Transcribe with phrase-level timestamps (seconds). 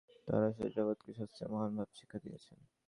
[0.27, 2.59] তাঁহারা শুধু জগৎকে শাস্ত্রের মহান ভাব শিক্ষা দিয়াছেন।